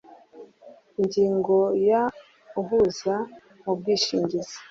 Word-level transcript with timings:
Ingingo 0.99 1.57
ya 1.89 2.03
Ubuhuza 2.59 3.15
mu 3.63 3.71
bwishingizi 3.77 4.55